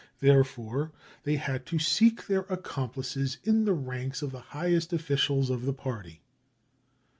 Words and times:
Therefore 0.19 0.91
they 1.25 1.35
had 1.35 1.67
to 1.67 1.77
seek 1.77 2.25
their 2.25 2.47
accomplices 2.49 3.37
in 3.43 3.65
the 3.65 3.73
ranks 3.75 4.23
of 4.23 4.31
the 4.31 4.39
highest 4.39 4.93
officials 4.93 5.51
of 5.51 5.63
the 5.67 5.73
party. 5.73 6.21